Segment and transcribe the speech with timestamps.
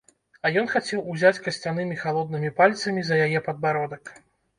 [0.47, 4.11] А ён хацеў узяць касцянымі халоднымі пальцамі за яе падбародак.